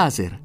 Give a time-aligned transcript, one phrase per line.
[0.00, 0.39] الليزر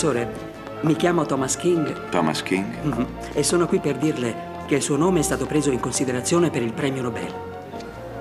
[0.00, 0.32] Professore,
[0.80, 2.64] mi chiamo Thomas King Thomas King?
[2.84, 6.48] mhm, e sono qui per dirle che il suo nome è stato preso in considerazione
[6.48, 7.30] per il premio Nobel.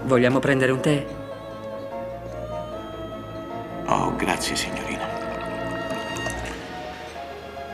[0.04, 1.06] Vogliamo prendere un tè?
[3.86, 5.08] Oh, grazie, signorina.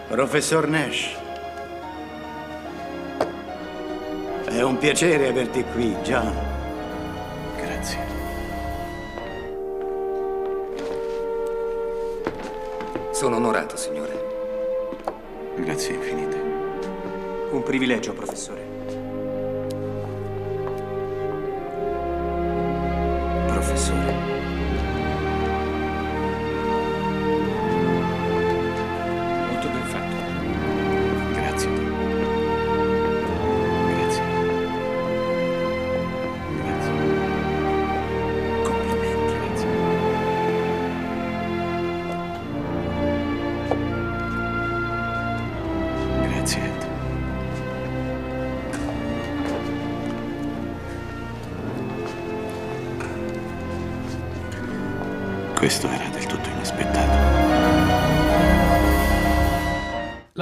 [0.07, 1.15] Professor Nash.
[4.45, 6.54] È un piacere averti qui, John.
[13.25, 14.13] Sono onorato, signore.
[15.55, 16.37] Grazie infinite.
[17.49, 18.74] Un privilegio, professore.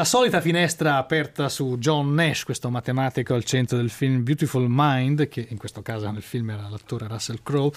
[0.04, 5.30] La solita finestra aperta su John Nash, questo matematico al centro del film Beautiful Mind,
[5.30, 7.72] che in questo caso nel film era l'attore Russell Crowe,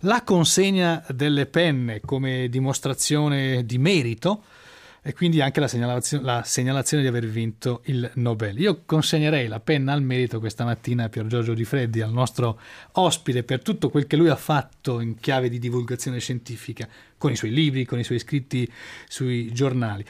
[0.00, 4.42] la consegna delle penne come dimostrazione di merito
[5.00, 8.58] e quindi anche la segnalazione, la segnalazione di aver vinto il Nobel.
[8.58, 12.60] Io consegnerei la penna al merito questa mattina a Pier Giorgio Di Freddi, al nostro
[12.94, 17.36] ospite, per tutto quel che lui ha fatto in chiave di divulgazione scientifica, con i
[17.36, 18.68] suoi libri, con i suoi scritti
[19.08, 20.04] sui giornali.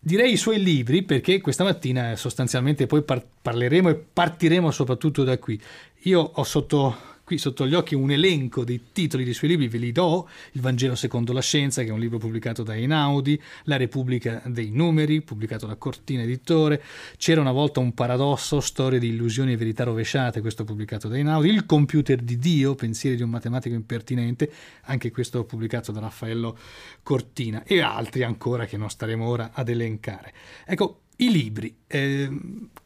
[0.00, 5.38] Direi i suoi libri perché questa mattina sostanzialmente poi par- parleremo e partiremo soprattutto da
[5.38, 5.60] qui.
[6.02, 6.96] Io ho sotto,
[7.28, 10.26] qui sotto gli occhi un elenco dei titoli dei suoi libri, ve li do.
[10.52, 14.70] Il Vangelo secondo la scienza, che è un libro pubblicato da Einaudi, La Repubblica dei
[14.70, 16.82] Numeri, pubblicato da Cortina Editore,
[17.18, 21.50] C'era una volta un paradosso, Storie di illusioni e verità rovesciate, questo pubblicato da Einaudi,
[21.50, 24.50] Il computer di Dio, Pensieri di un matematico impertinente,
[24.84, 26.56] anche questo pubblicato da Raffaello
[27.02, 30.32] Cortina e altri ancora che non staremo ora ad elencare.
[30.64, 32.30] Ecco, i libri, eh,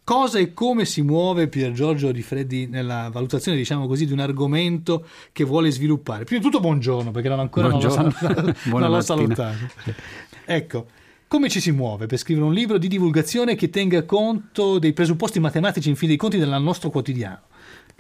[0.05, 4.21] cosa e come si muove Pier Giorgio Di Freddi nella valutazione, diciamo così, di un
[4.21, 6.25] argomento che vuole sviluppare?
[6.25, 8.55] Prima di tutto buongiorno, perché non ancora non l'ho, Buongiorno.
[8.79, 9.71] non l'ho salutato.
[10.45, 10.87] Ecco,
[11.29, 15.39] come ci si muove per scrivere un libro di divulgazione che tenga conto dei presupposti
[15.39, 17.41] matematici in fin dei conti del nostro quotidiano?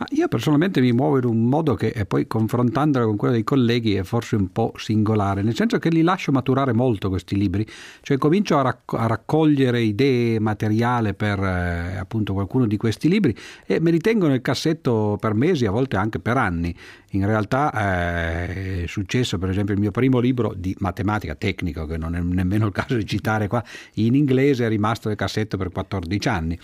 [0.03, 3.45] Ma io personalmente mi muovo in un modo che e poi confrontandolo con quello dei
[3.45, 7.67] colleghi è forse un po' singolare, nel senso che li lascio maturare molto questi libri,
[8.01, 13.37] cioè comincio a, racco- a raccogliere idee, materiale per eh, appunto qualcuno di questi libri
[13.67, 16.75] e me li tengo nel cassetto per mesi, a volte anche per anni.
[17.15, 21.99] In realtà eh, è successo per esempio il mio primo libro di matematica tecnico, che
[21.99, 23.63] non è nemmeno il caso di citare qua,
[23.95, 26.59] in inglese è rimasto nel cassetto per 14 anni.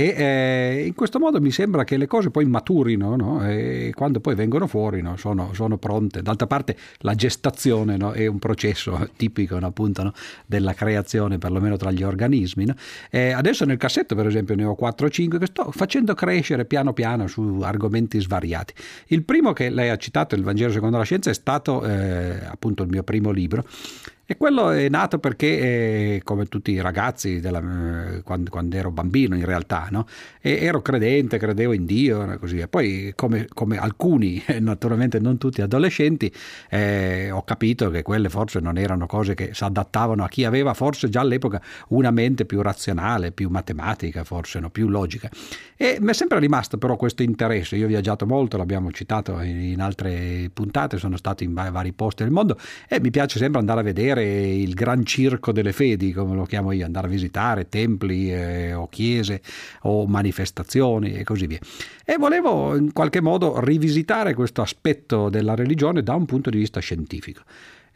[0.00, 3.46] E eh, in questo modo mi sembra che le cose poi maturino no?
[3.46, 5.18] e quando poi vengono fuori no?
[5.18, 6.22] sono, sono pronte.
[6.22, 8.12] D'altra parte la gestazione no?
[8.12, 10.14] è un processo tipico appunto
[10.46, 12.64] della creazione, perlomeno tra gli organismi.
[12.64, 12.74] no?
[13.10, 17.26] E adesso nel cassetto per esempio ne ho 4-5 che sto facendo crescere piano piano
[17.26, 18.72] su argomenti svariati.
[19.08, 22.84] Il primo che lei ha citato, il Vangelo secondo la scienza, è stato eh, appunto
[22.84, 23.64] il mio primo libro.
[24.30, 28.92] E quello è nato perché, eh, come tutti i ragazzi, della, eh, quando, quando ero
[28.92, 30.06] bambino in realtà, no?
[30.40, 32.68] e ero credente, credevo in Dio e così via.
[32.68, 36.32] Poi, come, come alcuni, naturalmente non tutti adolescenti,
[36.68, 40.74] eh, ho capito che quelle forse non erano cose che si adattavano a chi aveva
[40.74, 44.70] forse già all'epoca una mente più razionale, più matematica, forse no?
[44.70, 45.28] più logica.
[45.76, 47.74] E mi è sempre rimasto però questo interesse.
[47.74, 52.22] Io ho viaggiato molto, l'abbiamo citato in altre puntate, sono stato in va- vari posti
[52.22, 52.56] del mondo
[52.86, 56.72] e mi piace sempre andare a vedere il gran circo delle fedi, come lo chiamo
[56.72, 59.42] io, andare a visitare templi eh, o chiese
[59.82, 61.60] o manifestazioni e così via.
[62.04, 66.80] E volevo in qualche modo rivisitare questo aspetto della religione da un punto di vista
[66.80, 67.42] scientifico.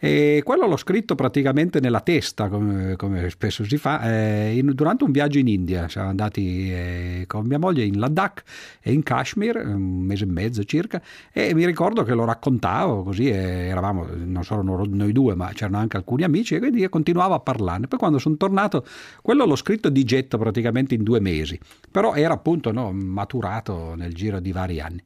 [0.05, 5.03] E quello l'ho scritto praticamente nella testa, come, come spesso si fa, eh, in, durante
[5.03, 5.89] un viaggio in India.
[5.89, 8.43] Siamo andati eh, con mia moglie in Ladakh
[8.83, 11.01] e in Kashmir, un mese e mezzo circa,
[11.33, 15.97] e mi ricordo che lo raccontavo così, eravamo non solo noi due, ma c'erano anche
[15.97, 17.87] alcuni amici, e quindi continuavo a parlarne.
[17.87, 18.85] Poi quando sono tornato,
[19.23, 21.59] quello l'ho scritto di getto praticamente in due mesi,
[21.91, 25.03] però era appunto no, maturato nel giro di vari anni.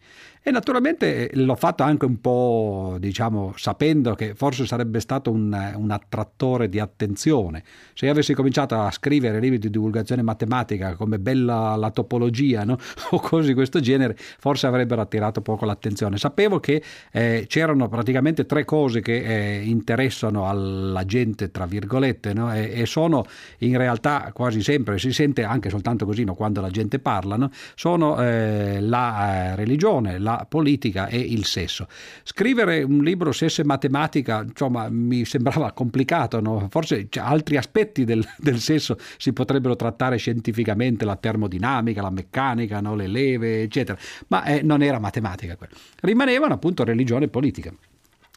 [0.49, 5.75] E naturalmente eh, l'ho fatto anche un po', diciamo, sapendo che forse sarebbe stato un,
[5.77, 7.62] un, attrattore di attenzione.
[7.93, 12.79] Se io avessi cominciato a scrivere libri di divulgazione matematica come bella la topologia no?
[13.11, 16.17] o cose di questo genere, forse avrebbero attirato poco l'attenzione.
[16.17, 22.55] Sapevo che eh, c'erano praticamente tre cose che eh, interessano alla gente, tra virgolette, no?
[22.55, 23.27] e, e, sono
[23.59, 28.81] in realtà quasi sempre, si sente anche soltanto così quando la gente parla, sono eh,
[28.81, 31.87] la eh, religione, la politica e il sesso.
[32.23, 36.69] Scrivere un libro sesso e matematica, insomma, mi sembrava complicato, no?
[36.70, 42.81] forse cioè, altri aspetti del, del, sesso si potrebbero trattare scientificamente, la termodinamica, la meccanica,
[42.81, 42.94] no?
[42.94, 43.99] le leve, eccetera,
[44.29, 45.75] ma eh, non era matematica quello.
[46.00, 47.73] Rimanevano appunto religione e politica.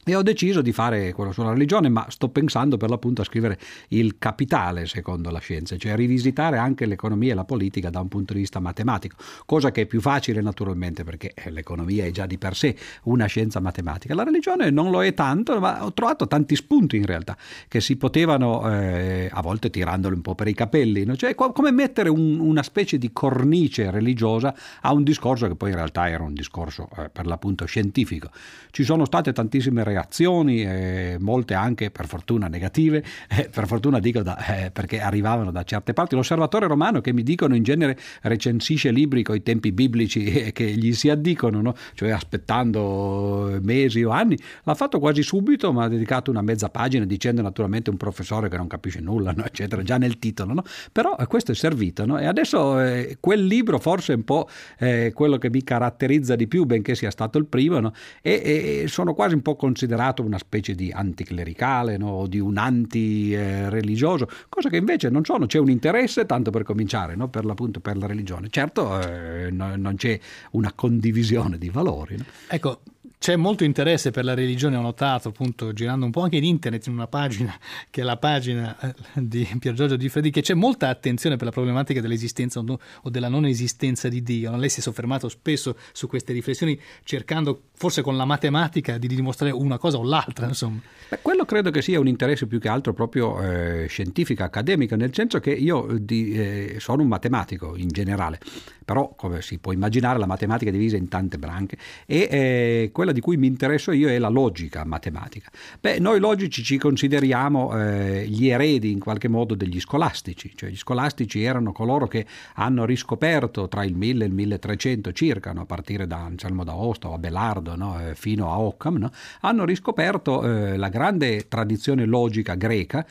[0.04, 3.60] E ho deciso di fare quello sulla religione, ma sto pensando per l'appunto a scrivere
[3.90, 8.34] il capitale secondo la scienza, cioè rivisitare anche l'economia e la politica da un punto
[8.34, 12.56] di vista matematico, cosa che è più facile naturalmente perché l'economia è già di per
[12.56, 14.16] sé una scienza matematica.
[14.16, 17.38] La religione non lo è tanto, ma ho trovato tanti spunti in realtà
[17.68, 21.16] che si potevano, eh, a volte tirandoli un po' per i capelli, no?
[21.16, 25.76] cioè come mettere un, una specie di cornice religiosa a un discorso che poi in
[25.76, 28.32] realtà era un discorso eh, per l'appunto scientifico.
[28.72, 34.22] Ci sono state tantissime reazioni, eh, molte anche per fortuna negative, eh, per fortuna dico
[34.22, 36.16] da, eh, perché arrivavano da certe parti.
[36.16, 40.66] L'osservatore romano che mi dicono in genere recensisce libri con i tempi biblici e che
[40.66, 41.76] gli si addicono, no?
[41.94, 47.06] cioè aspettando mesi o anni, l'ha fatto quasi subito, ma ha dedicato una mezza pagina
[47.06, 49.44] dicendo naturalmente un professore che non capisce nulla, no?
[49.46, 50.54] eccetera, già nel titolo.
[50.54, 50.64] No?
[50.92, 52.18] Però eh, questo è servito no?
[52.18, 54.48] e adesso eh, quel libro forse è un po'
[54.78, 57.92] eh, quello che mi caratterizza di più, benché sia stato il primo,
[58.22, 62.10] e, e sono quasi un po' considerato considerato una specie di anticlericale no?
[62.10, 67.16] o di un anti-religioso, cosa che invece non sono, c'è un interesse tanto per cominciare,
[67.16, 67.30] no?
[67.30, 68.50] per l'appunto per la religione.
[68.50, 70.20] Certo eh, no, non c'è
[70.52, 72.18] una condivisione di valori.
[72.48, 72.82] Ecco,
[73.22, 76.88] c'è molto interesse per la religione, ho notato appunto girando un po' anche in internet
[76.88, 77.56] in una pagina
[77.92, 81.46] che è la pagina eh, di Pier Giorgio Di Freddi, che c'è molta attenzione per
[81.46, 84.56] la problematica dell'esistenza o della non esistenza di Dio.
[84.56, 89.54] Lei si è soffermato spesso su queste riflessioni cercando forse con la matematica di dimostrare
[89.54, 90.48] una cosa o l'altra.
[90.48, 90.82] Insomma.
[91.08, 95.14] Beh, quello credo che sia un interesse più che altro proprio eh, scientifico, accademico, nel
[95.14, 98.40] senso che io di, eh, sono un matematico in generale,
[98.84, 103.11] però come si può immaginare la matematica è divisa in tante branche e eh, quella
[103.12, 105.50] di cui mi interesso io è la logica matematica.
[105.80, 110.78] Beh, noi logici ci consideriamo eh, gli eredi in qualche modo degli scolastici, cioè gli
[110.78, 112.26] scolastici erano coloro che
[112.56, 115.62] hanno riscoperto tra il 1000 e il 1300 circa, no?
[115.62, 118.00] a partire da Anselmo d'Aosta o Abelardo no?
[118.00, 119.12] Eh, fino a Occam, no?
[119.42, 123.06] hanno riscoperto eh, la grande tradizione logica greca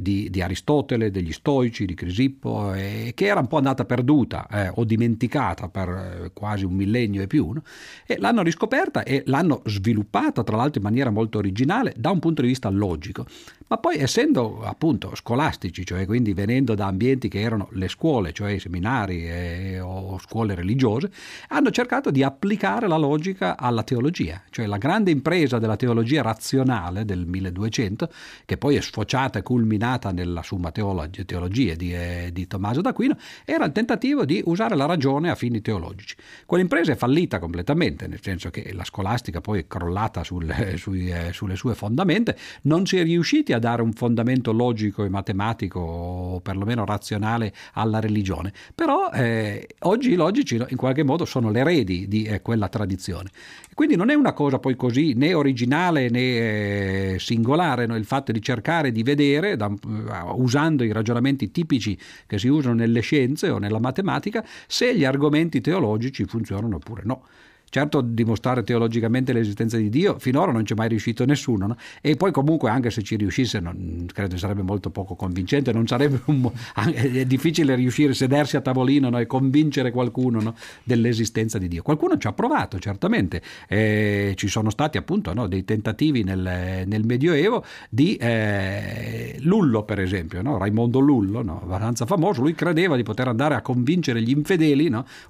[0.00, 4.70] di, di, Aristotele, degli Stoici, di Crisippo, eh, che era un po' andata perduta eh,
[4.74, 7.62] o dimenticata per eh, quasi un millennio e più, no?
[8.06, 12.42] e l'hanno riscoperta e l'hanno sviluppata, tra l'altro in maniera molto originale, da un punto
[12.42, 13.24] di vista logico.
[13.68, 18.58] Ma poi essendo appunto scolastici, cioè quindi venendo da ambienti che erano le scuole, cioè
[18.58, 21.10] seminari eh, o scuole religiose,
[21.48, 27.04] hanno cercato di applicare la logica alla teologia, cioè la grande impresa della teologia razionale
[27.04, 28.10] del 1200,
[28.44, 33.16] che poi è sfociata e culminata culminata nella Summa Teologia di, eh, di, Tommaso d'Aquino,
[33.44, 36.16] era il tentativo di usare la ragione a fini teologici.
[36.44, 41.08] Quell'impresa è fallita completamente, nel senso che la scolastica poi è crollata sul, eh, sui,
[41.08, 45.78] eh, sulle sue fondamenta, non si è riusciti a dare un fondamento logico e matematico
[45.78, 48.52] o perlomeno razionale alla religione.
[48.74, 53.30] Però eh, oggi i logici in qualche modo sono l'eredi di eh, quella tradizione.
[53.74, 57.96] Quindi non è una cosa poi così né originale né eh, singolare no?
[57.96, 62.74] il fatto di cercare di vedere da, uh, usando i ragionamenti tipici che si usano
[62.74, 67.24] nelle scienze o nella matematica, se gli argomenti teologici funzionano oppure no.
[67.70, 71.76] Certo, dimostrare teologicamente l'esistenza di Dio finora non c'è mai riuscito nessuno, no?
[72.00, 77.24] e poi comunque anche se ci riuscisse non, credo sarebbe molto poco convincente, un, è
[77.26, 79.18] difficile riuscire a sedersi a tavolino no?
[79.20, 80.54] e convincere qualcuno no?
[80.82, 81.82] dell'esistenza di Dio.
[81.82, 87.64] Qualcuno ci ha provato, certamente, eh, ci sono stati appunto dei tentativi nel, nel Medioevo
[87.88, 93.62] di eh, Lullo, per esempio, Raimondo Lullo, abbastanza famoso, lui credeva di poter andare a
[93.62, 94.78] convincere gli infedeli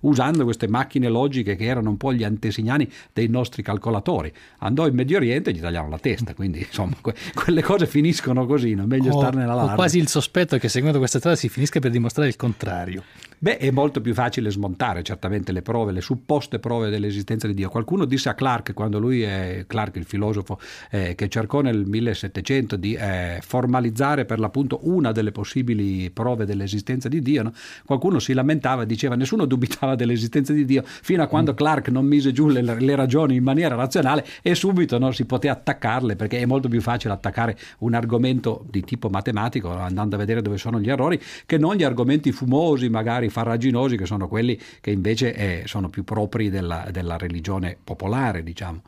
[0.00, 4.32] usando queste macchine logiche che erano un po' gli antesignani dei nostri calcolatori.
[4.58, 8.46] Andò in Medio Oriente e gli tagliarono la testa, quindi insomma que- quelle cose finiscono
[8.46, 9.74] così, non è meglio Ho, starne alla ho larga.
[9.74, 13.02] quasi il sospetto che seguendo questa strada si finisca per dimostrare il contrario.
[13.42, 17.70] Beh, è molto più facile smontare certamente le prove, le supposte prove dell'esistenza di Dio.
[17.70, 22.76] Qualcuno disse a Clark, quando lui è Clark, il filosofo, eh, che cercò nel 1700
[22.76, 27.52] di eh, formalizzare per l'appunto una delle possibili prove dell'esistenza di Dio, no?
[27.86, 32.32] qualcuno si lamentava diceva nessuno dubitava dell'esistenza di Dio fino a quando Clark non mise
[32.32, 36.44] giù le, le ragioni in maniera razionale e subito no, si poté attaccarle perché è
[36.44, 40.90] molto più facile attaccare un argomento di tipo matematico andando a vedere dove sono gli
[40.90, 45.88] errori che non gli argomenti fumosi, magari farraginosi, che sono quelli che invece eh, sono
[45.88, 48.82] più propri della, della religione popolare, diciamo.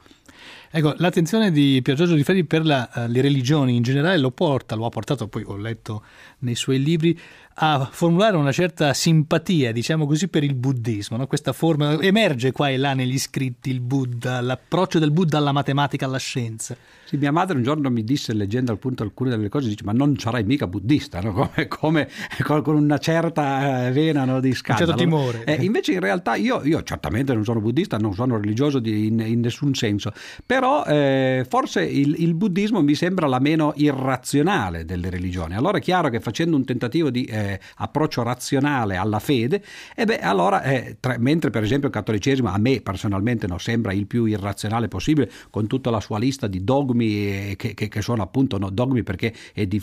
[0.75, 4.31] Ecco, l'attenzione di Pier Giorgio Di Ferri per la, uh, le religioni in generale lo
[4.31, 6.03] porta, lo ha portato, poi ho letto
[6.39, 7.19] nei suoi libri,
[7.55, 11.17] a formulare una certa simpatia, diciamo così, per il buddismo.
[11.17, 11.27] No?
[11.27, 16.07] Questa forma emerge qua e là negli scritti il Buddha, l'approccio del Buddha alla matematica,
[16.07, 16.77] alla scienza.
[17.05, 20.17] Sì, mia madre un giorno mi disse, leggendo appunto alcune delle cose, dice: Ma non
[20.19, 21.51] sarai mica buddista, no?
[21.69, 24.93] come, come, con una certa vena no, di scandalo.
[24.93, 25.45] Un certo timore.
[25.45, 29.21] Eh, invece, in realtà, io, io, certamente non sono buddista, non sono religioso di, in,
[29.21, 30.13] in, nessun senso,
[30.47, 35.55] però eh, forse il, il, buddismo mi sembra la meno irrazionale delle religioni.
[35.55, 37.42] Allora è chiaro che facendo un tentativo di eh,
[37.77, 39.63] approccio razionale alla fede,
[39.95, 43.93] e beh, allora, eh, tra, mentre per esempio il cattolicesimo a me personalmente non sembra
[43.93, 48.23] il più irrazionale possibile, con tutta la sua lista di dogmi che, che, che sono
[48.23, 49.33] appunto no, dogmi perché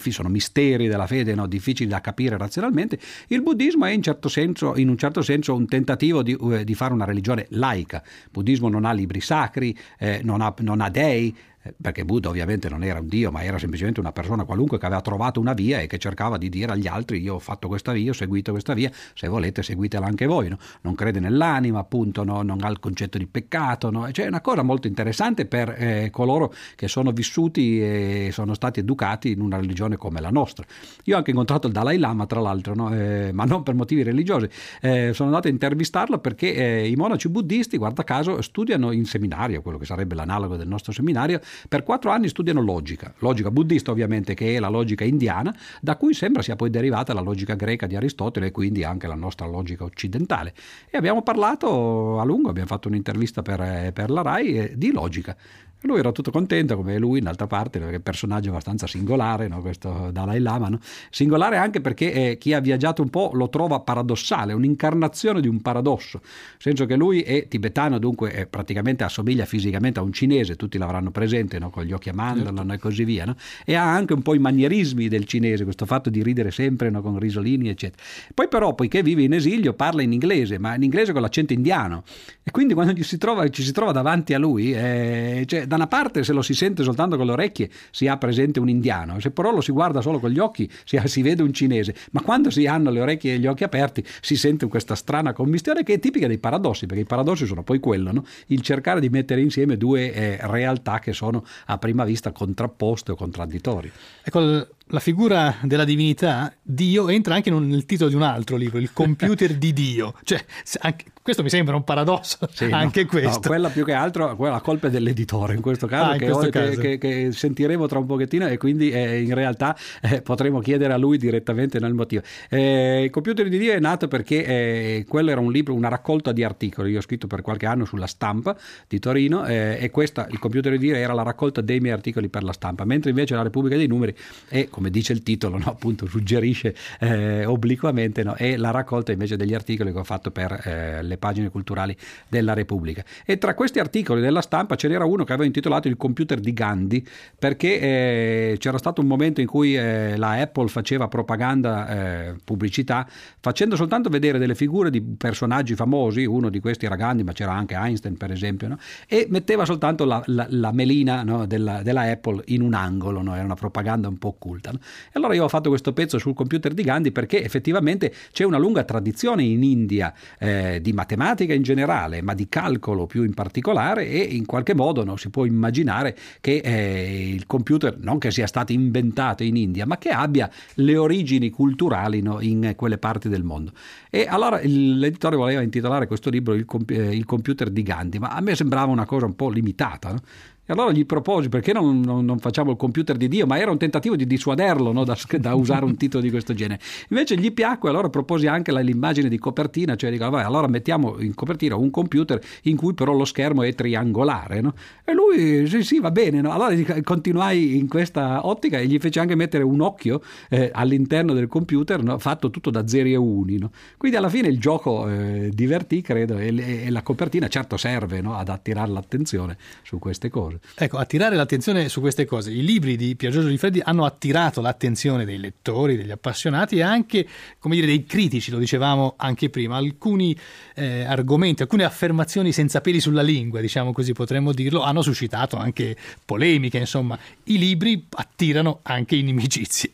[0.09, 4.77] sono misteri della fede no, difficili da capire razionalmente, il buddismo è in, certo senso,
[4.77, 8.01] in un certo senso un tentativo di, uh, di, fare una religione laica.
[8.03, 11.35] Il buddismo non ha libri sacri, eh, non, ha, non ha dei,
[11.79, 15.01] perché Buddha ovviamente non era un dio, ma era semplicemente una persona qualunque che aveva
[15.01, 18.11] trovato una via e che cercava di dire agli altri io ho fatto questa via,
[18.11, 20.47] ho seguito questa via, se volete seguitela anche voi.
[20.49, 20.57] No?
[20.81, 22.41] Non crede nell'anima, appunto, no?
[22.41, 23.89] non ha il concetto di peccato.
[23.89, 24.09] No?
[24.11, 28.79] Cioè è una cosa molto interessante per eh, coloro che sono vissuti e sono stati
[28.79, 30.65] educati in una religione come la nostra.
[31.03, 34.47] Io ho anche incontrato il Dalai Lama, tra l'altro, eh, ma non per motivi religiosi.
[34.81, 39.61] Eh, sono andato a intervistarlo perché eh, i monaci buddisti, guarda caso, studiano in seminario,
[39.61, 44.33] quello che sarebbe l'analogo del nostro seminario, per quattro anni studiano logica, logica buddista ovviamente
[44.33, 47.95] che è la logica indiana, da cui sembra sia poi derivata la logica greca di
[47.95, 50.53] Aristotele e quindi anche la nostra logica occidentale.
[50.89, 55.35] E abbiamo parlato a lungo, abbiamo fatto un'intervista per, per la RAI eh, di logica.
[55.81, 59.47] E lui era tutto contento, come lui, d'altra parte, perché è un personaggio abbastanza singolare,
[59.47, 59.61] no?
[59.61, 60.67] questo Dalai Lama.
[60.67, 60.79] No?
[61.09, 65.61] Singolare anche perché eh, chi ha viaggiato un po' lo trova paradossale, un'incarnazione di un
[65.61, 66.19] paradosso.
[66.21, 70.77] Nel senso che lui è tibetano, dunque è, praticamente assomiglia fisicamente a un cinese, tutti
[70.77, 71.69] l'avranno presente, no?
[71.69, 72.73] con gli occhi a mandorla certo.
[72.73, 73.33] e così via.
[73.63, 77.17] E ha anche un po' i manierismi del cinese, questo fatto di ridere sempre con
[77.19, 78.03] risolini, eccetera.
[78.33, 82.03] Poi però, poiché vive in esilio, parla in inglese, ma in inglese con l'accento indiano.
[82.43, 85.75] E quindi quando ci si trova, ci si trova davanti a lui, eh, cioè, da
[85.75, 89.19] una parte se lo si sente soltanto con le orecchie si ha presente un indiano,
[89.19, 92.21] se però lo si guarda solo con gli occhi si, si vede un cinese, ma
[92.21, 95.93] quando si hanno le orecchie e gli occhi aperti si sente questa strana commistione che
[95.93, 98.25] è tipica dei paradossi, perché i paradossi sono poi quello, no?
[98.47, 103.15] il cercare di mettere insieme due eh, realtà che sono a prima vista contrapposte o
[103.15, 103.91] contraddittorie.
[104.23, 108.91] Ecco, la figura della divinità, Dio, entra anche nel titolo di un altro libro, il
[108.91, 110.13] computer di Dio.
[110.23, 110.43] Cioè,
[110.81, 113.39] anche, questo mi sembra un paradosso, sì, anche no, questo.
[113.43, 116.19] No, quella più che altro, quella la colpa è dell'editore in questo caso, ah, in
[116.19, 116.79] che, questo caso.
[116.79, 120.97] Che, che, sentiremo tra un pochettino e quindi eh, in realtà eh, potremo chiedere a
[120.97, 122.23] lui direttamente nel motivo.
[122.49, 126.31] Eh, il computer di Dio è nato perché eh, quello era un libro, una raccolta
[126.31, 130.27] di articoli, io ho scritto per qualche anno sulla stampa di Torino eh, e questa,
[130.31, 133.35] il computer di Dio era la raccolta dei miei articoli per la stampa, mentre invece
[133.35, 134.15] la Repubblica dei Numeri
[134.47, 139.35] è, come dice il titolo, no, appunto suggerisce eh, obliquamente, no, è la raccolta invece
[139.35, 141.95] degli articoli che ho fatto per le pagine culturali
[142.29, 143.03] della Repubblica.
[143.25, 146.53] E tra questi articoli della stampa ce n'era uno che aveva intitolato Il computer di
[146.53, 147.05] Gandhi,
[147.37, 153.05] perché eh, c'era stato un momento in cui eh, la Apple faceva propaganda, eh, pubblicità,
[153.41, 157.51] facendo soltanto vedere delle figure di personaggi famosi, uno di questi era Gandhi, ma c'era
[157.51, 158.77] anche Einstein per esempio, no?
[159.07, 163.55] e metteva soltanto la, la, la melina della, della, Apple in un angolo, era una
[163.55, 164.68] propaganda un po' occulta.
[164.77, 168.57] E allora io ho fatto questo pezzo sul computer di Gandhi perché effettivamente c'è una
[168.57, 174.07] lunga tradizione in India eh, di matematica in generale, ma di calcolo più in particolare
[174.07, 178.47] e in qualche modo no, si può immaginare che eh, il computer non che sia
[178.47, 183.43] stato inventato in India, ma che abbia le origini culturali no, in quelle parti del
[183.43, 183.71] mondo.
[184.09, 188.41] E allora l'editore voleva intitolare questo libro Il, comp- il computer di Gandhi, ma a
[188.41, 190.11] me sembrava una cosa un po' limitata.
[190.11, 190.21] No?
[190.69, 193.71] E allora gli proposi perché non, non, non facciamo il computer di Dio, ma era
[193.71, 195.03] un tentativo di dissuaderlo no?
[195.03, 196.79] da, da, usare un titolo di questo genere.
[197.09, 201.33] Invece gli piacque, allora proposi anche l'immagine di copertina, cioè dico, vabbè, allora mettiamo in
[201.33, 204.61] copertina un computer in cui però lo schermo è triangolare.
[204.61, 204.75] No?
[205.03, 206.39] E lui, sì, sì, va bene.
[206.39, 206.51] No?
[206.51, 211.47] Allora continuai in questa ottica e gli fece anche mettere un occhio eh, all'interno del
[211.47, 212.19] computer no?
[212.19, 213.57] fatto tutto da zeri e uni.
[213.97, 218.49] Quindi alla fine il gioco eh, divertì, credo, e, e, la copertina certo serve ad
[218.49, 220.58] attirare l'attenzione su queste cose.
[220.75, 222.51] Ecco, attirare l'attenzione su queste cose.
[222.51, 226.81] I libri di Pier Giorgio Di Freddi hanno attirato l'attenzione dei lettori, degli appassionati e
[226.81, 227.27] anche,
[227.59, 229.77] come dire, dei critici, lo dicevamo anche prima.
[229.77, 230.37] Alcuni
[230.75, 235.95] eh, argomenti, alcune affermazioni senza peli sulla lingua, diciamo così potremmo dirlo, hanno suscitato anche
[236.25, 237.17] polemiche, insomma.
[237.45, 239.91] I libri attirano anche inimicizie.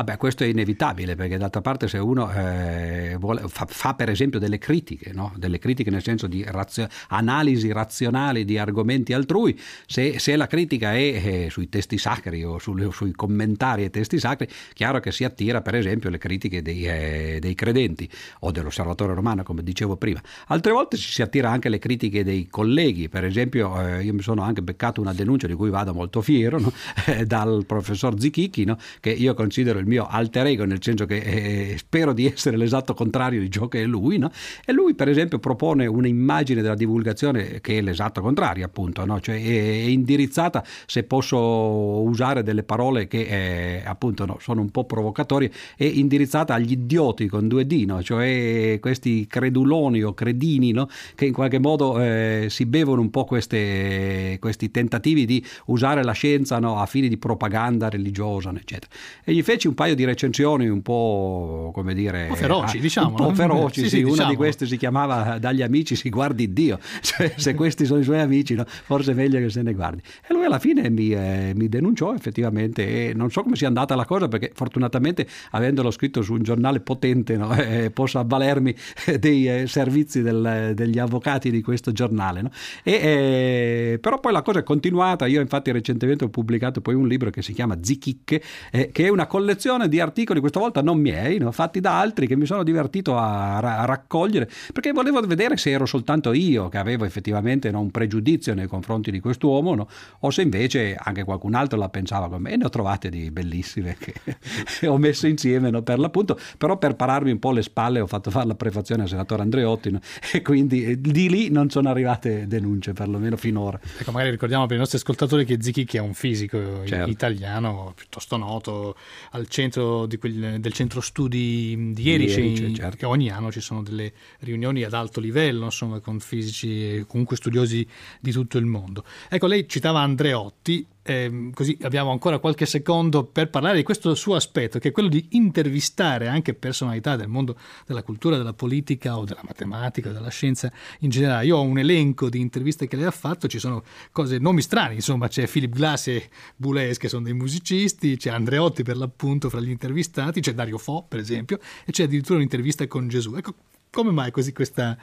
[0.00, 4.38] Vabbè, questo è inevitabile perché d'altra parte se uno eh, vuole, fa, fa, per esempio
[4.38, 5.30] delle critiche, no?
[5.36, 10.94] delle critiche nel senso di razio, analisi razionali di argomenti altrui, se, se la critica
[10.94, 15.22] è eh, sui testi sacri o sul, sui commentari ai testi sacri, chiaro che si
[15.22, 20.22] attira per esempio le critiche dei, eh, dei credenti o dell'osservatore romano come dicevo prima.
[20.46, 24.40] Altre volte si attira anche le critiche dei colleghi, per esempio eh, io mi sono
[24.40, 26.72] anche beccato una denuncia di cui vado molto fiero no?
[27.26, 28.78] dal professor Zichichi no?
[28.98, 32.94] che io considero il mio alter ego, nel senso che eh, spero di essere l'esatto
[32.94, 34.30] contrario di ciò che è lui, no?
[34.64, 39.20] e lui per esempio propone un'immagine della divulgazione che è l'esatto contrario, appunto, no?
[39.20, 44.84] cioè è, indirizzata, se posso usare delle parole che eh, appunto no, sono un po'
[44.84, 48.02] provocatorie, è indirizzata agli idioti con due D, no?
[48.02, 50.68] cioè questi creduloni o credini
[51.14, 56.12] che in qualche modo eh, si bevono un po' queste, questi tentativi di usare la
[56.12, 58.92] scienza a fini di propaganda religiosa, eccetera.
[59.24, 62.80] E gli feci un paio di recensioni un po' come dire un po' feroci, ah,
[62.82, 63.08] diciamo.
[63.08, 64.28] Un po' feroci, sì, sì, sì una diciamo.
[64.28, 68.20] di queste si chiamava Dagli amici si guardi Dio, cioè se questi sono i suoi
[68.20, 70.02] amici, no, forse è meglio che se ne guardi.
[70.28, 73.94] E lui alla fine mi, eh, mi denunciò effettivamente e non so come sia andata
[73.94, 78.74] la cosa perché fortunatamente avendolo scritto su un giornale potente no, eh, posso avvalermi
[79.18, 82.42] dei eh, servizi del, degli avvocati di questo giornale.
[82.42, 82.50] No?
[82.82, 87.08] E, eh, però poi la cosa è continuata, io infatti recentemente ho pubblicato poi un
[87.08, 90.82] libro che si chiama Zichicche, eh, che è una collezione collezione di articoli, questa volta
[90.82, 91.52] non miei, no?
[91.52, 95.86] fatti da altri che mi sono divertito a, a, raccogliere, perché volevo vedere se ero
[95.86, 99.88] soltanto io che avevo effettivamente no, un pregiudizio nei confronti di quest'uomo, no?
[100.20, 102.52] o se invece anche qualcun altro la pensava come me.
[102.52, 104.14] E ne ho trovate di bellissime che
[104.88, 108.46] ho messo insieme per l'appunto, però per pararmi un po' le spalle ho fatto fare
[108.46, 109.96] la prefazione al senatore Andreotti
[110.32, 113.78] e quindi eh, di lì non sono arrivate denunce, perlomeno finora.
[113.98, 117.10] Ecco, magari ricordiamo per i nostri ascoltatori che Zichichi è un fisico certo.
[117.10, 118.96] italiano piuttosto noto
[119.32, 122.96] al centro quel, del centro studi di Erice, Erice certo.
[122.96, 127.36] che ogni anno ci sono delle riunioni ad alto livello, insomma, con fisici e comunque
[127.36, 127.86] studiosi
[128.20, 129.04] di tutto il mondo.
[129.28, 134.34] Ecco, lei citava Andreotti, eh, così abbiamo ancora qualche secondo per parlare di questo suo
[134.34, 139.24] aspetto, che è quello di intervistare anche personalità del mondo della cultura, della politica o
[139.24, 141.46] della matematica, della scienza in generale.
[141.46, 143.82] Io ho un elenco di interviste che lei ha fatto, ci sono
[144.12, 148.82] cose, nomi strani, insomma, c'è Philip Glass e Boulez che sono dei musicisti, c'è Andreotti
[148.82, 153.08] per l'appunto fra gli intervistati, c'è Dario Fo, per esempio, e c'è addirittura un'intervista con
[153.08, 153.34] Gesù.
[153.34, 153.54] Ecco,
[153.90, 154.96] come mai così questa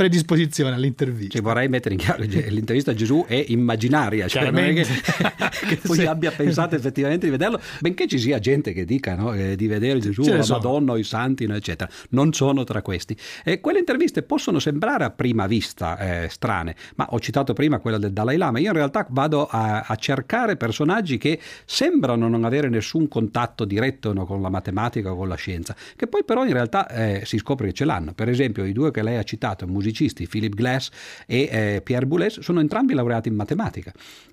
[0.00, 1.32] predisposizione all'intervista.
[1.32, 4.86] Cioè, vorrei mettere in chiaro che l'intervista a Gesù è immaginaria, cioè non è che,
[5.68, 6.06] che poi sì.
[6.06, 9.98] abbia pensato effettivamente di vederlo, benché ci sia gente che dica no, eh, di vedere
[9.98, 11.90] Gesù, la Madonna, i santi, no, eccetera.
[12.10, 13.14] Non sono tra questi.
[13.44, 17.98] E quelle interviste possono sembrare a prima vista eh, strane, ma ho citato prima quella
[17.98, 18.58] del Dalai Lama.
[18.58, 24.14] Io in realtà vado a, a cercare personaggi che sembrano non avere nessun contatto diretto
[24.14, 27.36] no, con la matematica o con la scienza, che poi però in realtà eh, si
[27.36, 28.14] scopre che ce l'hanno.
[28.14, 30.90] Per esempio, i due che lei ha citato, musicisti musicisti, Philip Glass
[31.26, 33.92] e eh, Pierre Boulez, sono entrambi laureati in matematica.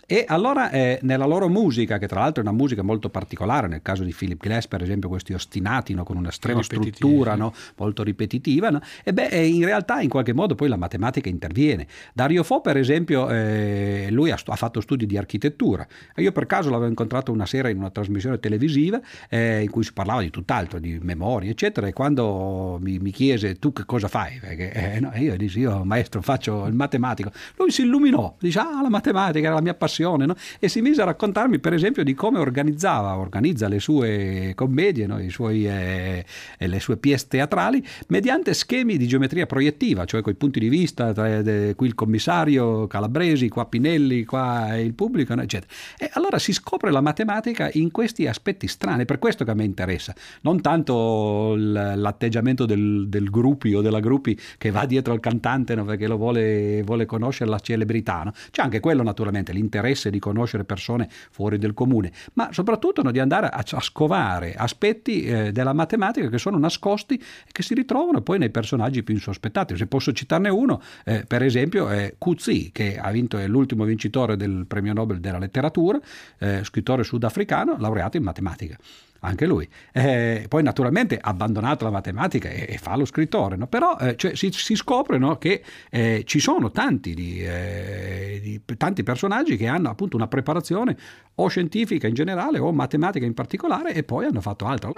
[0.10, 3.82] E allora eh, nella loro musica, che tra l'altro è una musica molto particolare, nel
[3.82, 8.70] caso di Philip Glass per esempio questi ostinati no, con un'estrema struttura no, molto ripetitiva,
[8.70, 8.80] no?
[9.04, 11.88] e beh eh, in realtà in qualche modo poi la matematica interviene.
[12.13, 16.70] Dario Fo per esempio, eh, lui ha, ha, fatto studi di architettura, io per caso
[16.70, 20.80] l'avevo incontrato una sera in una trasmissione televisiva eh, in cui si parlava di tutt'altro,
[20.80, 25.36] di memoria eccetera, e quando mi, mi chiese tu che cosa fai, perché eh, io
[25.36, 29.62] dissi io maestro faccio il matematico, lui si illuminò, dice ah la matematica era la
[29.62, 30.36] mia passione passione, no?
[30.60, 35.19] e si mise a raccontarmi per esempio di come organizzava, organizza le sue commedie, no?
[35.29, 36.25] suoi, eh,
[36.57, 41.13] le sue pièce teatrali, mediante schemi di geometria proiettiva, cioè con i punti di vista,
[41.13, 45.41] tra, de, qui il commissario Calabresi, qua Pinelli, qua il pubblico, no?
[45.41, 45.71] eccetera.
[45.97, 49.63] E allora si scopre la matematica in questi aspetti strani, per questo che a me
[49.63, 55.75] interessa, non tanto l'atteggiamento del, del gruppi o della gruppi che va dietro al cantante
[55.83, 58.31] perché lo vuole, vuole, conoscere la celebrità.
[58.51, 63.19] C'è anche quello naturalmente, l'interesse di conoscere persone fuori del comune, ma soprattutto no, di
[63.19, 68.21] andare a, a scovare aspetti eh, della matematica che sono nascosti e che si ritrovano
[68.21, 69.78] poi nei personaggi più insospettati.
[69.78, 74.36] Se posso citarne uno, eh, per esempio è Kuzzi, che ha vinto, è l'ultimo vincitore
[74.36, 76.00] del premio Nobel della letteratura,
[76.39, 78.78] eh, scrittore sudafricano, laureato in matematica
[79.21, 79.67] anche lui.
[79.91, 83.67] Eh, poi naturalmente ha abbandonato la matematica e, e fa lo scrittore, no?
[83.67, 88.62] però eh, cioè, si, si, scopre no, che eh, ci sono tanti, di, eh, di,
[88.77, 90.97] tanti, personaggi che hanno appunto una preparazione
[91.36, 94.93] o scientifica in generale o matematica in particolare e poi hanno fatto altro.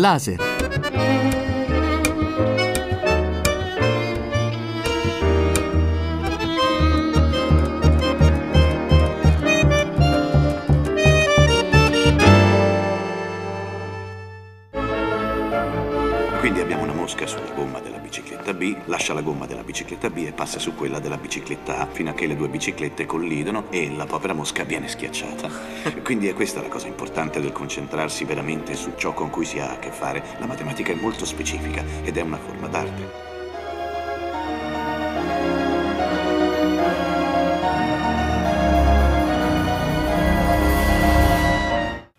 [0.00, 0.40] láser.
[16.40, 20.24] Quindi abbiamo una mosca sulla gomma della bicicletta B, lascia la gomma della bicicletta B
[20.26, 23.94] e passa su quella della bicicletta A fino a che le due biciclette collidono e
[23.94, 25.50] la povera mosca viene schiacciata.
[26.02, 29.72] Quindi è questa la cosa importante del concentrarsi veramente su ciò con cui si ha
[29.72, 30.24] a che fare.
[30.38, 33.29] La matematica è molto specifica ed è una forma d'arte.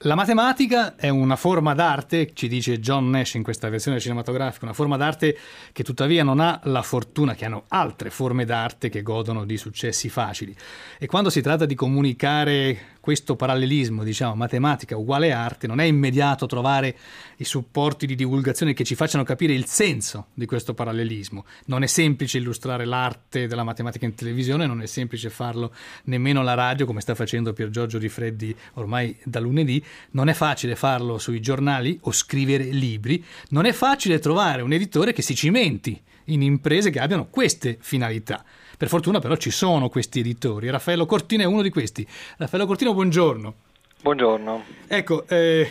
[0.06, 4.74] La matematica è una forma d'arte, ci dice John Nash in questa versione cinematografica, una
[4.74, 5.38] forma d'arte
[5.72, 10.10] che tuttavia non ha la fortuna che hanno altre forme d'arte che godono di successi
[10.10, 10.56] facili.
[10.98, 16.46] E quando si tratta di comunicare questo parallelismo, diciamo, matematica uguale arte, non è immediato
[16.46, 16.96] trovare
[17.38, 21.46] i supporti di divulgazione che ci facciano capire il senso di questo parallelismo.
[21.66, 26.54] Non è semplice illustrare l'arte della matematica in televisione, non è semplice farlo nemmeno alla
[26.54, 31.18] radio, come sta facendo Pier Giorgio Di Freddi ormai da lunedì, non è facile farlo
[31.18, 36.44] sui giornali o scrivere libri, non è facile trovare un editore che si cimenti in
[36.44, 38.46] imprese che abbiano queste finalità.
[38.82, 40.68] Per fortuna però ci sono questi editori.
[40.72, 42.04] Raffaello Cortina è uno di questi.
[42.38, 43.54] Raffaello Cortino, buongiorno.
[44.02, 44.64] Buongiorno.
[44.88, 45.70] Ecco, eh,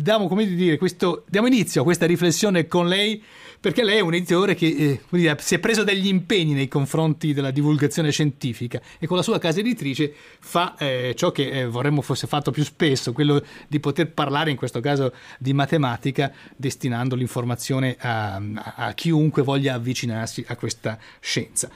[0.00, 3.22] diamo, dire, questo, diamo, inizio a questa riflessione con lei
[3.60, 7.34] perché lei è un editore che eh, dire, si è preso degli impegni nei confronti
[7.34, 12.00] della divulgazione scientifica e con la sua casa editrice fa eh, ciò che eh, vorremmo
[12.00, 17.96] fosse fatto più spesso, quello di poter parlare in questo caso di matematica destinando l'informazione
[17.98, 18.40] a,
[18.76, 21.68] a, chiunque voglia avvicinarsi a questa scienza.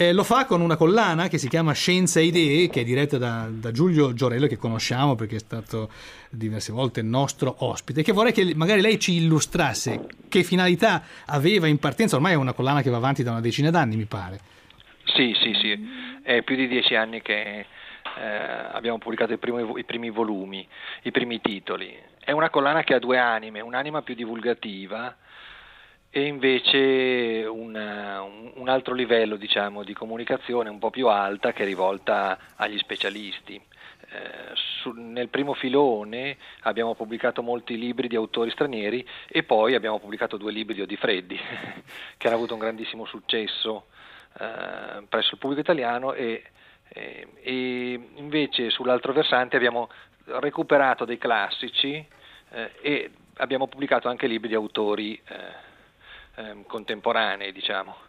[0.00, 3.18] Eh, lo fa con una collana che si chiama Scienza e Idee, che è diretta
[3.18, 5.90] da, da, Giulio Giorello, che conosciamo perché è stato
[6.30, 11.78] diverse volte nostro ospite, che vorrei che magari lei ci illustrasse che finalità aveva in
[11.78, 14.40] partenza, ormai è una collana che va avanti da una decina d'anni, mi pare.
[15.04, 17.66] Sì, sì, sì, è più di dieci anni che eh,
[18.72, 20.66] abbiamo pubblicato i primi, i primi volumi,
[21.02, 21.96] i primi titoli.
[22.22, 25.16] È una collana che ha due anime, un'anima più divulgativa,
[26.10, 31.62] e invece una, un, un, altro livello diciamo, di comunicazione un po' più alta che
[31.62, 33.60] è rivolta agli specialisti.
[34.10, 39.98] Eh, su, nel primo filone abbiamo pubblicato molti libri di autori stranieri e poi abbiamo
[39.98, 41.38] pubblicato due libri di Odifreddi
[42.16, 43.88] che hanno avuto un grandissimo successo
[44.38, 46.42] eh, presso il pubblico italiano e,
[46.88, 49.90] e, e, invece sull'altro versante abbiamo
[50.24, 52.02] recuperato dei classici
[52.50, 55.66] eh, e abbiamo pubblicato anche libri di autori eh,
[56.36, 58.07] eh, contemporanei, diciamo.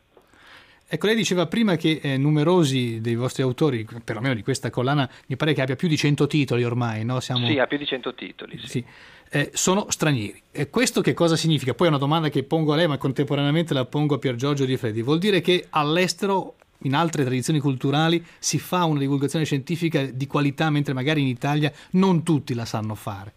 [0.92, 5.36] Ecco, lei diceva prima che eh, numerosi dei vostri autori, perlomeno di questa collana, mi
[5.36, 7.20] pare che abbia più di 100 titoli ormai, no?
[7.20, 7.46] Siamo...
[7.46, 8.58] Sì, ha più di 100 titoli.
[8.58, 8.68] Sì.
[8.68, 8.86] sì.
[9.30, 10.42] Eh, sono stranieri.
[10.52, 11.76] E questo che cosa significa?
[11.76, 14.66] Poi è una domanda che pongo a lei, ma contemporaneamente la pongo a Pier Giorgio
[14.66, 15.04] Di Freddi.
[15.04, 20.72] Vuol dire che all'estero in altre tradizioni culturali si fa una divulgazione scientifica di qualità,
[20.72, 23.34] mentre magari in Italia non tutti la sanno fare.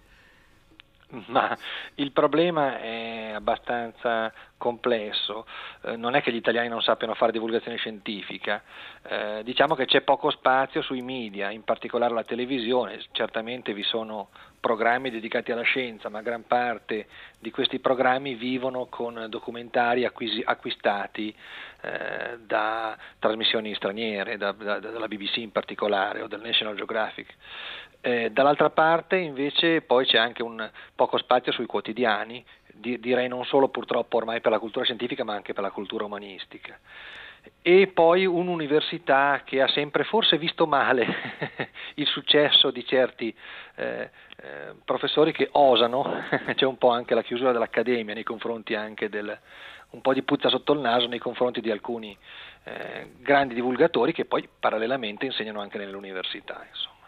[1.26, 1.56] Ma
[1.96, 5.44] il problema è abbastanza complesso,
[5.82, 8.62] eh, non è che gli italiani non sappiano fare divulgazione scientifica,
[9.02, 14.28] eh, diciamo che c'è poco spazio sui media, in particolare la televisione, certamente vi sono
[14.62, 17.08] programmi dedicati alla scienza, ma gran parte
[17.40, 21.34] di questi programmi vivono con documentari acquisi, acquistati
[21.80, 27.34] eh, da trasmissioni straniere, da, da, dalla BBC in particolare o dal National Geographic.
[28.04, 33.44] Eh, dall'altra parte invece poi c'è anche un poco spazio sui quotidiani, di, direi non
[33.44, 36.78] solo purtroppo ormai per la cultura scientifica ma anche per la cultura umanistica
[37.60, 41.06] e poi un'università che ha sempre forse visto male
[41.94, 43.34] il successo di certi
[43.76, 46.04] eh, eh, professori che osano,
[46.54, 49.36] c'è un po' anche la chiusura dell'accademia nei confronti anche del,
[49.90, 52.16] un po' di puzza sotto il naso nei confronti di alcuni
[52.64, 56.64] eh, grandi divulgatori che poi parallelamente insegnano anche nelle università.
[56.68, 57.01] Insomma.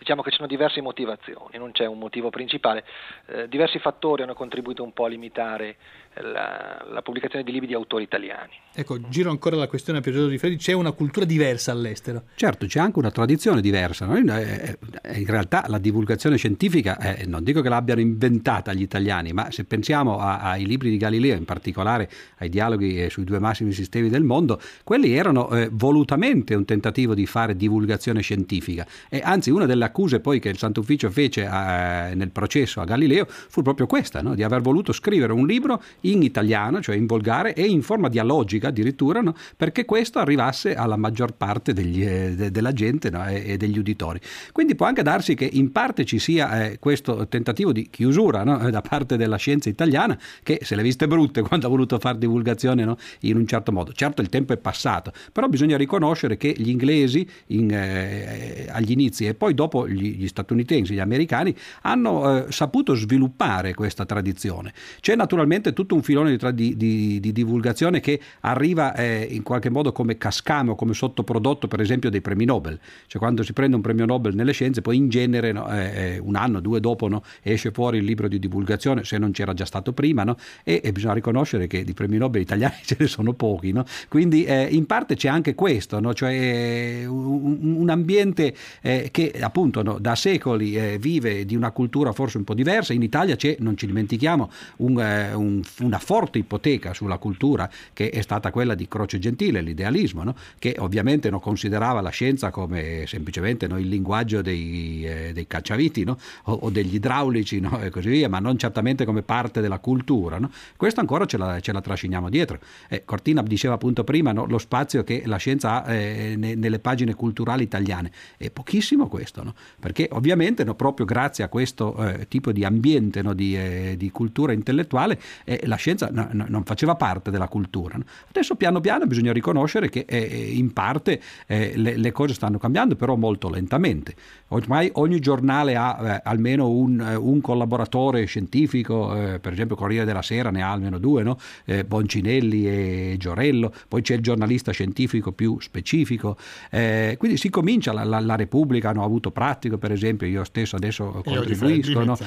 [0.00, 2.86] Diciamo che ci sono diverse motivazioni, non c'è un motivo principale,
[3.26, 5.76] eh, diversi fattori hanno contribuito un po' a limitare
[6.14, 8.52] la, la, pubblicazione di libri di autori italiani.
[8.74, 12.24] Ecco, giro ancora la questione per Giorgio Di Freddi, c'è una cultura diversa all'estero?
[12.34, 14.06] Certo, c'è anche una tradizione diversa.
[14.06, 18.82] Noi, eh, eh, in realtà la divulgazione scientifica, eh, non dico che l'abbiano inventata gli
[18.82, 23.24] italiani, ma se pensiamo a, ai libri di Galileo, in particolare ai dialoghi eh, sui
[23.24, 28.86] due massimi sistemi del mondo, quelli erano eh, volutamente un tentativo di fare divulgazione scientifica.
[29.08, 33.26] E anzi, una delle accuse poi che il Santo Ufficio fece nel processo a Galileo
[33.28, 34.34] fu proprio questa, no?
[34.34, 38.68] di aver voluto scrivere un libro in italiano, cioè in volgare, e in forma dialogica
[38.68, 39.34] addirittura, no?
[39.56, 43.26] perché questo arrivasse alla maggior parte degli, eh, de, della gente no?
[43.26, 44.20] e, e, degli uditori.
[44.52, 48.68] Quindi può anche darsi che in parte ci sia eh, questo tentativo di chiusura no?
[48.70, 52.96] da parte della scienza italiana, che se le viste brutte quando ha voluto fare divulgazione
[53.20, 53.92] in un certo modo.
[53.92, 59.26] Certo il tempo è passato, però bisogna riconoscere che gli inglesi in, eh, agli inizi
[59.26, 64.72] e poi dopo gli, gli statunitensi, gli americani, hanno eh, saputo sviluppare questa tradizione.
[65.00, 69.42] C'è naturalmente tutto tutto un filone di, di, di, di divulgazione che arriva eh, in
[69.42, 72.78] qualche modo come cascame o come sottoprodotto per esempio dei premi Nobel.
[73.06, 76.18] Cioè quando si prende un premio Nobel nelle scienze poi in genere no, eh, eh
[76.18, 79.64] un anno, due dopo no, esce fuori il libro di divulgazione se non c'era già
[79.64, 80.36] stato prima no?
[80.62, 83.74] e, e, bisogna riconoscere che di premi Nobel italiani ce ne sono pochi.
[84.08, 89.82] Quindi eh, in parte c'è anche questo, cioè eh, un, un, ambiente eh, che appunto
[89.82, 92.92] da secoli vive di una cultura forse un po' diversa.
[92.92, 98.20] In Italia c'è, non ci dimentichiamo, un, un una forte ipoteca sulla cultura che è
[98.22, 100.34] stata quella di Croce Gentile, l'idealismo, no?
[100.58, 106.04] che ovviamente non considerava la scienza come semplicemente no, il linguaggio dei, eh, dei cacciaviti
[106.04, 106.18] no?
[106.44, 110.38] o, o, degli idraulici e così via, ma non certamente come parte della cultura.
[110.76, 112.58] Questo ancora ce la, ce la, trasciniamo dietro.
[112.88, 117.14] Eh, Cortina diceva appunto prima lo spazio che la scienza ha eh, ne, nelle pagine
[117.14, 118.10] culturali italiane.
[118.36, 123.94] È pochissimo questo, perché ovviamente proprio grazie a questo eh, tipo di ambiente di, eh,
[123.96, 127.96] di, cultura intellettuale eh, la scienza no, no, non faceva parte della cultura.
[127.96, 128.04] No?
[128.28, 132.96] Adesso piano piano bisogna riconoscere che eh, in parte eh, le, le, cose stanno cambiando,
[132.96, 134.14] però molto lentamente.
[134.48, 140.04] Ormai ogni giornale ha eh, almeno un, eh, un, collaboratore scientifico, eh, per esempio Corriere
[140.04, 141.24] della Sera ne ha almeno due,
[141.64, 146.36] eh, Boncinelli e Giorello, poi c'è il giornalista scientifico più specifico.
[146.70, 151.22] quindi si comincia, la, la, la, Repubblica hanno avuto pratico, per esempio, io stesso adesso
[151.24, 152.02] contribuisco.
[152.02, 152.18] No?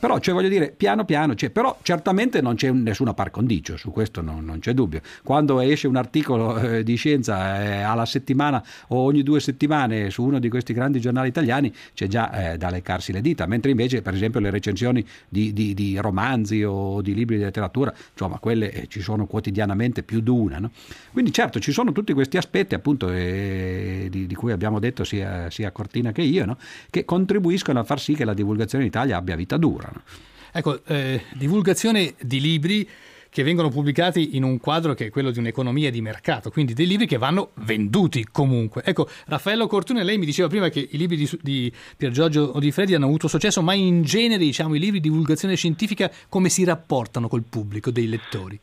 [0.00, 3.76] Però, cioè, voglio dire, piano piano, c'è, però certamente non c'è un, nessuna par condicio,
[3.76, 5.00] su questo non, non c'è dubbio.
[5.22, 10.22] Quando esce un articolo eh, di scienza eh, alla settimana o ogni due settimane su
[10.24, 14.02] uno di questi grandi giornali italiani c'è già eh, da leccarsi le dita, mentre invece
[14.02, 18.72] per esempio le recensioni di, di, di romanzi o di libri di letteratura, insomma quelle
[18.72, 20.58] eh, ci sono quotidianamente più di una.
[20.58, 20.70] No?
[21.12, 25.50] Quindi certo ci sono tutti questi aspetti appunto eh, di, di, cui abbiamo detto sia,
[25.50, 26.56] sia Cortina che io, no?
[26.90, 29.90] che contribuiscono a far sì che la divulgazione in Italia abbia vita dura.
[29.92, 30.02] No?
[30.52, 32.88] Ecco, eh, divulgazione di libri
[33.30, 36.86] che vengono pubblicati in un quadro che è quello di un'economia di mercato, quindi dei
[36.86, 38.82] libri che vanno venduti comunque.
[38.84, 42.72] Ecco, Raffaello Cortune, lei mi diceva prima che i libri di, di Pier Giorgio Di
[42.72, 46.64] Freddi hanno avuto successo, ma in genere diciamo, i libri di divulgazione scientifica come si
[46.64, 48.58] rapportano col pubblico dei lettori?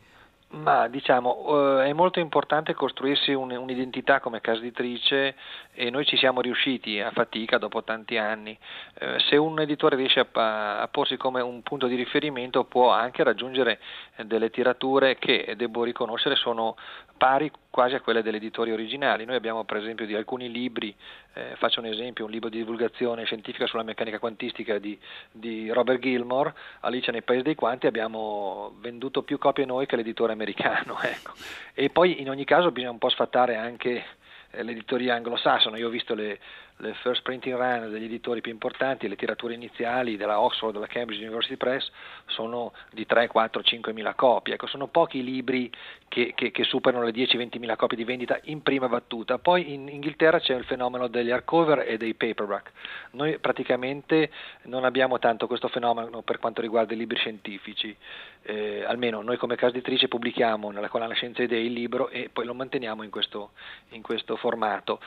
[0.56, 5.36] Ma diciamo, eh, è molto importante costruirsi un, un'identità come casa editrice
[5.74, 8.58] e noi ci siamo riusciti a fatica dopo tanti anni.
[8.94, 13.24] Eh, se un editore riesce a, a, porsi come un punto di riferimento può anche
[13.24, 13.80] raggiungere
[14.16, 16.78] eh, delle tirature che, devo riconoscere, sono
[17.18, 19.26] pari quasi a quelle degli editori originali.
[19.26, 20.96] Noi abbiamo per esempio di alcuni libri,
[21.34, 24.98] eh, faccio un esempio, un libro di divulgazione scientifica sulla meccanica quantistica di,
[25.32, 30.32] di Robert Gilmore, Alice nei Paesi dei Quanti, abbiamo venduto più copie noi che l'editore
[30.32, 30.45] americano.
[31.02, 31.34] Ecco.
[31.74, 34.04] E poi in ogni caso bisogna un po' sfatare anche
[34.52, 36.40] eh, l'editoria anglosassone, io ho visto le,
[36.78, 41.22] le first printing run degli editori più importanti, le tirature iniziali della Oxford, della Cambridge
[41.22, 41.90] University Press
[42.26, 44.56] sono di 3, 4, 5 mila copie.
[44.56, 45.72] Ecco, sono pochi i libri
[46.10, 49.38] che, che, che superano le 10-20 mila copie di vendita in prima battuta.
[49.38, 52.72] Poi in Inghilterra c'è il fenomeno degli hardcover e dei paperback.
[53.12, 54.30] Noi praticamente
[54.64, 57.96] non abbiamo tanto questo fenomeno per quanto riguarda i libri scientifici.
[58.42, 62.30] Eh, almeno noi come casa editrice pubblichiamo nella collana Scienze e Idee il libro e
[62.32, 63.52] poi lo manteniamo in questo,
[63.90, 65.00] in questo formato.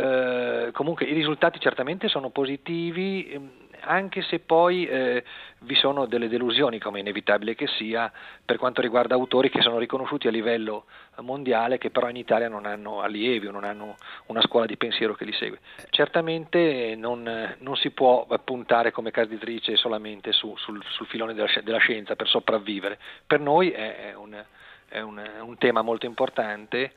[0.00, 3.50] Eh, comunque i risultati certamente sono positivi, ehm,
[3.82, 5.22] anche se poi eh,
[5.60, 8.10] vi sono delle delusioni, come è inevitabile che sia,
[8.42, 10.84] per quanto riguarda autori che sono riconosciuti a livello
[11.20, 15.14] mondiale, che però in Italia non hanno allievi o non hanno una scuola di pensiero
[15.14, 15.60] che li segue.
[15.90, 19.28] Certamente non, non si può puntare come casa
[19.74, 22.98] solamente su, sul, sul, filone della, della, scienza per sopravvivere.
[23.26, 24.14] Per noi è
[24.90, 26.92] è un, un tema molto importante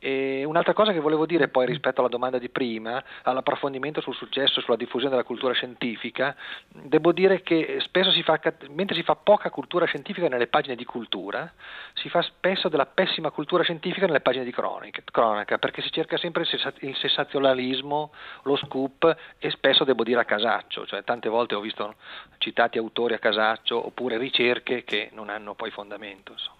[0.00, 4.58] e un'altra cosa che volevo dire poi rispetto alla domanda di prima, all'approfondimento sul successo
[4.58, 6.34] e sulla diffusione della cultura scientifica,
[6.70, 10.86] devo dire che spesso si fa, mentre si fa poca cultura scientifica nelle pagine di
[10.86, 11.52] cultura,
[11.92, 16.46] si fa spesso della pessima cultura scientifica nelle pagine di cronaca, perché si cerca sempre
[16.78, 18.12] il sensazionalismo,
[18.44, 21.96] lo scoop e spesso devo dire a casaccio, cioè tante volte ho visto
[22.38, 26.32] citati autori a casaccio oppure ricerche che non hanno poi fondamento.
[26.32, 26.59] Insomma.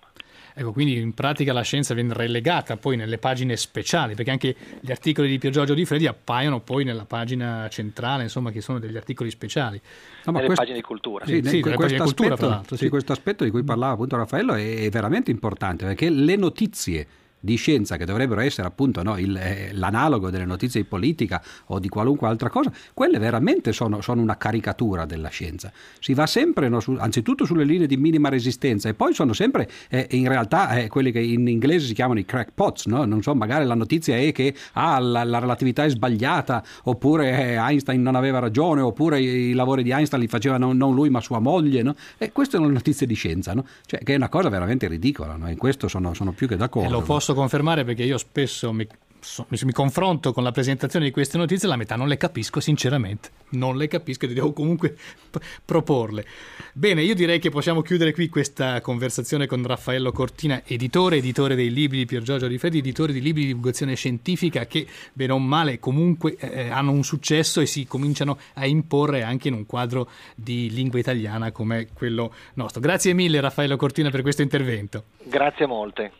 [0.54, 4.90] Ecco, quindi in pratica la scienza viene relegata poi nelle pagine speciali, perché anche gli
[4.90, 8.96] articoli di Pier Giorgio Di Freddi appaiono poi nella pagina centrale, insomma, che sono degli
[8.96, 9.80] articoli speciali.
[10.24, 11.24] No, nelle questo, pagine di cultura.
[11.24, 12.88] Sì, sì, questo, aspetto, cultura, sì.
[12.88, 17.06] questo aspetto di cui parlava appunto Raffaello è, è veramente importante, perché le notizie
[17.40, 21.78] di scienza che dovrebbero essere appunto no, il, eh, l'analogo delle notizie di politica o
[21.78, 25.72] di qualunque altra cosa, quelle veramente sono, sono una caricatura della scienza.
[25.98, 29.68] Si va sempre no, su, anzitutto sulle linee di minima resistenza e poi sono sempre
[29.88, 33.04] eh, in realtà eh, quelli che in inglese si chiamano i crackpots, no?
[33.04, 37.54] non so, magari la notizia è che ah, la, la relatività è sbagliata oppure eh,
[37.54, 41.08] Einstein non aveva ragione oppure i, i, lavori di Einstein li faceva non, non lui
[41.08, 41.82] ma sua moglie.
[41.82, 41.94] No?
[42.18, 43.54] E queste sono notizie di scienza,
[43.86, 45.48] cioè, che è una cosa veramente ridicola, no?
[45.48, 46.88] in questo sono, sono più che d'accordo.
[46.88, 48.86] E lo posso posso confermare perché io spesso mi,
[49.20, 53.30] so, mi, confronto con la presentazione di queste notizie la metà non le capisco sinceramente,
[53.50, 54.96] non le capisco e devo comunque
[55.30, 56.24] p- proporle.
[56.72, 61.72] Bene, io direi che possiamo chiudere qui questa conversazione con Raffaello Cortina, editore, editore dei
[61.72, 65.78] libri di Pier Giorgio Rifreddi, editore di libri di divulgazione scientifica che bene o male
[65.78, 70.70] comunque eh, hanno un successo e si cominciano a imporre anche in un quadro di
[70.70, 72.80] lingua italiana come quello nostro.
[72.80, 75.04] Grazie mille Raffaello Cortina per questo intervento.
[75.22, 76.12] Grazie molte.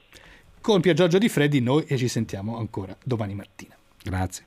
[0.62, 3.74] Con Pier Giorgio Di Freddi noi e ci sentiamo ancora domani mattina.
[4.02, 4.44] Grazie.